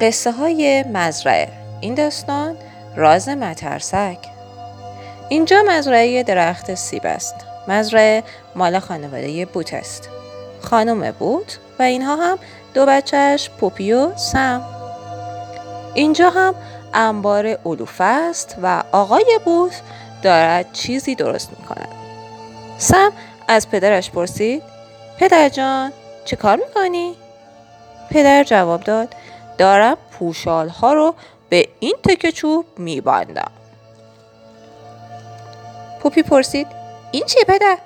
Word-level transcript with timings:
قصه 0.00 0.32
های 0.32 0.84
مزرعه. 0.92 1.48
این 1.80 1.94
داستان 1.94 2.56
راز 2.96 3.28
مترسک. 3.28 4.18
اینجا 5.28 5.62
مزرعه 5.68 6.22
درخت 6.22 6.74
سیب 6.74 7.02
است. 7.06 7.34
مزرعه 7.68 8.22
مال 8.54 8.78
خانواده 8.78 9.46
بوت 9.46 9.74
است. 9.74 10.08
خانم 10.60 11.10
بوت 11.10 11.58
و 11.78 11.82
اینها 11.82 12.16
هم 12.16 12.38
دو 12.74 12.86
بچهش 12.86 13.50
پوپی 13.50 13.92
و 13.92 14.16
سم. 14.16 14.62
اینجا 15.94 16.30
هم 16.30 16.54
انبار 16.94 17.46
علوفه 17.46 18.04
است 18.04 18.56
و 18.62 18.82
آقای 18.92 19.40
بوت 19.44 19.80
دارد 20.22 20.72
چیزی 20.72 21.14
درست 21.14 21.50
می 21.50 21.66
کند 21.66 21.88
سم 22.78 23.12
از 23.48 23.70
پدرش 23.70 24.10
پرسید 24.10 24.62
پدر 25.18 25.48
جان 25.48 25.92
چه 26.24 26.36
کار 26.36 26.56
می‌کنی؟ 26.56 27.14
پدر 28.10 28.44
جواب 28.44 28.84
داد 28.84 29.14
دارم 29.58 29.96
پوشال 30.18 30.68
ها 30.68 30.92
رو 30.92 31.14
به 31.48 31.68
این 31.80 31.96
تکه 32.04 32.32
چوب 32.32 32.66
میبندم. 32.78 33.50
پوپی 36.00 36.22
پرسید 36.22 36.66
این 37.10 37.24
چیه 37.26 37.44
پدر؟ 37.48 37.78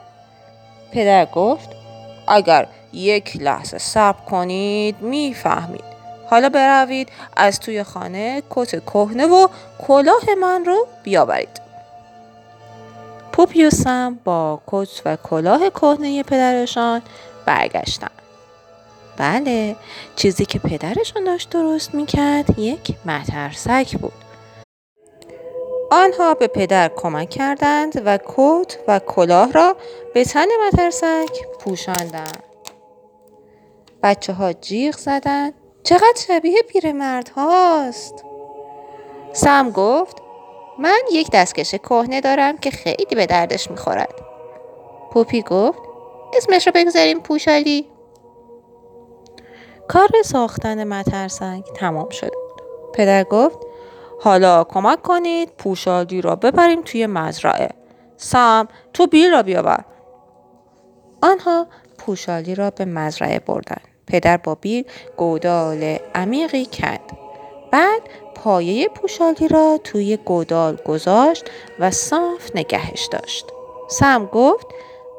پدر 0.93 1.27
گفت 1.27 1.69
اگر 2.29 2.67
یک 2.93 3.37
لحظه 3.41 3.79
صبر 3.79 4.25
کنید 4.31 5.01
می‌فهمید. 5.01 5.85
حالا 6.31 6.49
بروید 6.49 7.09
از 7.37 7.61
توی 7.61 7.83
خانه 7.83 8.43
کت 8.51 8.85
کهنه 8.85 9.27
و 9.27 9.49
کلاه 9.87 10.23
من 10.41 10.65
رو 10.65 10.87
بیاورید. 11.03 11.61
پوپی 13.33 13.65
و 13.65 13.71
سم 13.71 14.19
با 14.25 14.61
کت 14.67 15.03
و 15.05 15.17
کلاه 15.17 15.71
کهنه 15.71 16.23
پدرشان 16.23 17.03
برگشتن. 17.47 18.11
بله 19.17 19.77
چیزی 20.17 20.45
که 20.45 20.59
پدرشان 20.59 21.25
داشت 21.25 21.51
درست 21.51 21.95
می‌کرد 21.95 22.59
یک 22.59 22.95
مترسک 23.07 23.97
بود. 23.97 24.13
آنها 25.91 26.35
به 26.35 26.47
پدر 26.47 26.91
کمک 26.97 27.31
کردند 27.31 28.03
و 28.05 28.19
کت 28.27 28.79
و 28.89 28.99
کلاه 28.99 29.53
را 29.53 29.77
به 30.15 30.25
تن 30.25 30.47
مترسک 30.67 31.47
پوشاندند. 31.61 32.43
بچه 34.03 34.33
ها 34.33 34.53
جیغ 34.53 34.97
زدند 34.97 35.55
چقدر 35.83 36.21
شبیه 36.29 36.63
پیرمرد 36.63 37.29
هاست؟ 37.29 38.25
سم 39.33 39.71
گفت 39.71 40.17
من 40.79 41.01
یک 41.13 41.31
دستکش 41.33 41.75
کهنه 41.75 42.21
دارم 42.21 42.59
که 42.59 42.71
خیلی 42.71 43.15
به 43.15 43.27
دردش 43.27 43.71
می‌خورد. 43.71 44.15
پوپی 45.13 45.43
گفت 45.43 45.79
اسمش 46.37 46.67
رو 46.67 46.73
بگذاریم 46.77 47.21
پوشالی. 47.21 47.90
کار 49.91 50.09
ساختن 50.25 50.85
مترسک 50.85 51.65
تمام 51.75 52.09
شده 52.09 52.37
پدر 52.95 53.25
گفت 53.25 53.59
حالا 54.21 54.65
کمک 54.65 55.03
کنید 55.03 55.53
پوشالی 55.59 56.21
را 56.21 56.37
ببریم 56.37 56.83
توی 56.83 57.07
مزرعه. 57.07 57.69
سام 58.17 58.69
تو 58.95 59.07
بیل 59.07 59.31
را 59.31 59.43
بیاور. 59.43 59.85
آنها 61.23 61.67
پوشالی 61.99 62.55
را 62.55 62.71
به 62.71 62.85
مزرعه 62.85 63.39
بردند. 63.39 63.89
پدر 64.07 64.37
با 64.37 64.55
بیل 64.55 64.85
گودال 65.17 65.99
عمیقی 66.15 66.67
کند. 66.67 67.01
بعد 67.71 68.03
پایه 68.35 68.89
پوشالی 68.89 69.49
را 69.49 69.81
توی 69.85 70.17
گودال 70.17 70.77
گذاشت 70.87 71.45
و 71.79 71.91
صاف 71.91 72.51
نگهش 72.55 73.09
داشت. 73.13 73.47
سم 73.89 74.27
گفت 74.27 74.67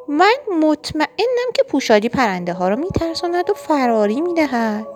من 0.08 0.36
مطمئنم 0.62 1.52
که 1.54 1.64
پوشالی 1.64 2.10
پرنده 2.10 2.54
ها 2.54 2.70
رو 2.70 2.76
میترساند 2.76 3.50
و 3.50 3.54
فراری 3.54 4.22
می‌دهد. 4.22 4.88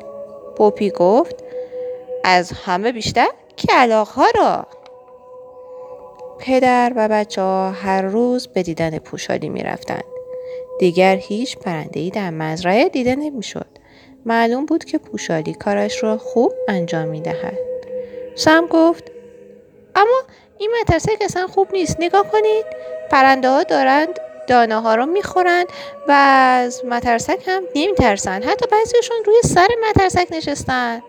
پوپی 0.58 0.90
گفت 0.90 1.36
از 2.24 2.52
همه 2.52 2.92
بیشتر 2.92 3.28
کلاق 3.58 4.08
ها 4.08 4.26
را. 4.36 4.68
پدر 6.40 6.94
و 6.96 7.08
بچه 7.08 7.42
ها 7.42 7.72
هر 7.72 8.02
روز 8.02 8.48
به 8.48 8.64
دیدن 8.64 8.98
پوشالی 8.98 9.50
می‌رفتند. 9.50 10.04
دیگر 10.80 11.16
هیچ 11.16 11.58
پرنده 11.58 12.00
ای 12.00 12.10
در 12.10 12.30
مزرعه 12.30 12.90
دیده 12.90 13.16
نمی‌شد. 13.16 13.68
معلوم 14.26 14.66
بود 14.66 14.86
که 14.86 14.98
پوشالی 14.98 15.54
کارش 15.54 16.04
را 16.04 16.18
خوب 16.18 16.54
انجام 16.68 17.08
می 17.08 17.22
دهد. 17.22 17.58
سم 18.36 18.68
گفت 18.68 19.12
اما 19.96 20.22
این 20.58 20.72
مترسک 20.82 21.18
اصلا 21.22 21.48
خوب 21.48 21.68
نیست. 21.72 21.98
نگاه 22.00 22.32
کنید 22.32 22.66
پرنده 23.12 23.50
ها 23.50 23.64
دارند 23.64 24.20
دانه 24.48 24.82
ها 24.82 24.96
رو 24.96 25.06
می‌خورند 25.06 25.68
و 26.08 26.12
از 26.12 26.86
مترسک 26.86 27.40
هم 27.48 27.64
نمیترسند 27.76 28.46
حتی 28.46 28.66
بعضیشون 28.72 29.18
روی 29.26 29.36
سر 29.44 29.68
مترسک 29.90 30.28
نشستن. 30.32 31.02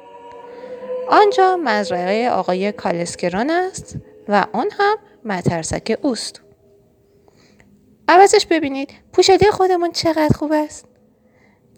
آنجا 1.09 1.57
مزرعه 1.57 2.31
آقای 2.31 2.73
کالسکران 2.73 3.51
است 3.51 3.97
و 4.29 4.47
آن 4.53 4.71
هم 4.79 4.97
مترسک 5.25 5.99
اوست. 6.03 6.41
عوضش 8.09 8.47
ببینید. 8.47 8.91
پوشالی 9.13 9.51
خودمون 9.51 9.93
چقدر 9.93 10.37
خوب 10.39 10.53
است. 10.53 10.87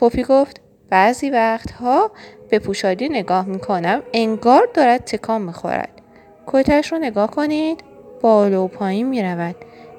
پوپی 0.01 0.25
گفت 0.25 0.61
بعضی 0.91 1.31
وقتها 1.31 2.11
به 2.51 2.59
پوشالی 2.59 3.09
نگاه 3.09 3.47
می‌کنم 3.47 4.03
انگار 4.13 4.69
دارد 4.75 5.05
تکان 5.05 5.43
می‌خورد. 5.43 6.03
کتش 6.47 6.93
رو 6.93 6.99
نگاه 6.99 7.31
کنید 7.31 7.81
بالا 8.21 8.65
و 8.65 8.69
پایین 8.69 9.09
می‌رود. 9.09 9.57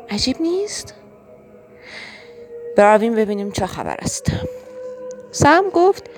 عجیب 0.10 0.42
نیست؟ 0.42 0.94
برویم 2.80 3.16
ببینیم 3.16 3.52
چه 3.52 3.66
خبر 3.66 3.96
است. 4.00 4.32
سم 5.32 5.64
گفت 5.74 6.10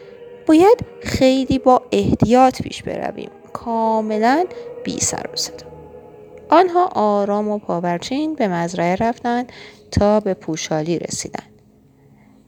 باید 0.47 0.79
خیلی 1.01 1.59
با 1.59 1.81
احتیاط 1.91 2.61
پیش 2.61 2.83
برویم. 2.83 3.29
کاملا 3.53 4.45
بی 4.83 4.99
سر 4.99 5.25
و 5.33 5.35
صدا. 5.35 5.67
آنها 6.49 6.89
آرام 6.95 7.49
و 7.49 7.57
پاورچین 7.57 8.35
به 8.35 8.47
مزرعه 8.47 8.95
رفتند 8.95 9.51
تا 9.91 10.19
به 10.19 10.33
پوشالی 10.33 10.99
رسیدند. 10.99 11.61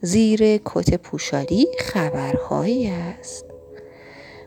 زیر 0.01 0.57
کت 0.57 0.95
پوشالی 0.95 1.67
خبرهایی 1.79 2.87
است. 2.87 3.45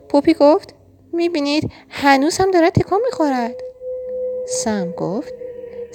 پوپی 0.09 0.35
گفت 0.35 0.75
می‌بینید 1.13 1.73
هنوز 1.89 2.39
هم 2.39 2.51
دارد 2.51 2.73
تکان 2.73 3.01
می‌خورد. 3.05 3.57
سم 4.49 4.91
گفت 4.91 5.35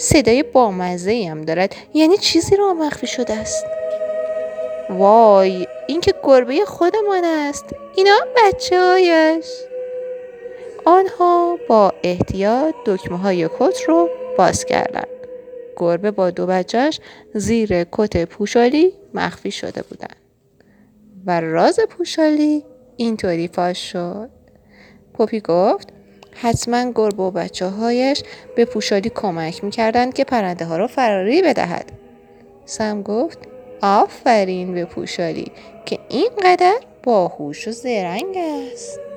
صدای 0.01 0.43
بامزه 0.43 1.27
هم 1.31 1.41
دارد. 1.41 1.75
یعنی 1.93 2.17
چیزی 2.17 2.55
را 2.55 2.73
مخفی 2.73 3.07
شده 3.07 3.33
است. 3.33 3.65
وای 4.89 5.67
این 5.87 6.01
که 6.01 6.13
گربه 6.23 6.65
خودمان 6.65 7.23
است. 7.23 7.65
اینا 7.95 8.17
بچه 8.37 8.79
هایش 8.79 9.45
آنها 10.85 11.57
با 11.69 11.93
احتیاط 12.03 12.75
دکمه 12.85 13.17
های 13.17 13.49
کت 13.59 13.81
رو 13.87 14.09
باز 14.37 14.65
کردند. 14.65 15.07
گربه 15.77 16.11
با 16.11 16.29
دو 16.29 16.45
بچهش 16.45 16.99
زیر 17.33 17.83
کت 17.83 18.25
پوشالی 18.25 18.93
مخفی 19.13 19.51
شده 19.51 19.81
بودند. 19.81 20.15
و 21.25 21.41
راز 21.41 21.79
پوشالی 21.89 22.65
اینطوری 22.97 23.47
فاش 23.47 23.91
شد. 23.91 24.29
پوپی 25.13 25.39
گفت 25.39 25.87
حتما 26.33 26.91
گربه 26.95 27.23
و 27.23 27.31
بچه 27.31 27.67
هایش 27.67 28.23
به 28.55 28.65
پوشالی 28.65 29.11
کمک 29.15 29.63
می‌کردند 29.63 30.13
که 30.13 30.23
پرنده 30.23 30.65
ها 30.65 30.77
را 30.77 30.87
فراری 30.87 31.41
بدهد. 31.41 31.91
سم 32.65 33.01
گفت 33.01 33.39
آفرین 33.81 34.73
به 34.73 34.85
پوشالی 34.85 35.51
که 35.85 35.99
اینقدر 36.09 36.75
باهوش 37.03 37.67
و 37.67 37.71
زرنگ 37.71 38.37
است. 38.73 39.10